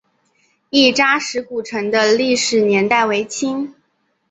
[0.71, 3.75] 亦扎石古城的历史年代为清。